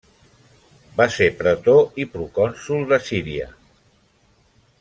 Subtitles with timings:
[1.01, 3.49] Va ser pretor i procònsol de Síria.